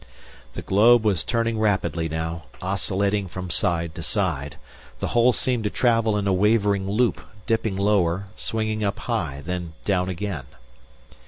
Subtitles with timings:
[0.53, 4.55] The globe was turning rapidly now, oscillating from side to side.
[4.97, 9.73] The hole seemed to travel in a wavering loop, dipping lower, swinging up high, then
[9.85, 10.45] down again.